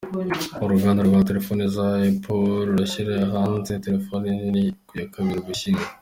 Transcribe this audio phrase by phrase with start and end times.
[0.63, 2.33] Uruganda rwa terefone za epo
[2.67, 5.85] rurashyira hanze terefoni nini ku ya kabiri Ugushyingo